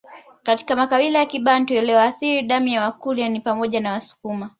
Katika 0.43 0.75
makabila 0.75 1.19
ya 1.19 1.25
Kibantu 1.25 1.73
yaliyoathiri 1.73 2.41
damu 2.41 2.67
ya 2.67 2.81
Wakurya 2.83 3.29
ni 3.29 3.39
pamoja 3.41 3.79
na 3.79 3.91
Wasukuma 3.91 4.49